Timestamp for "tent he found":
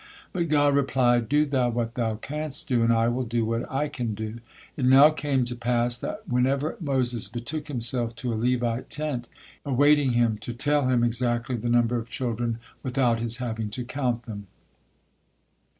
8.89-9.27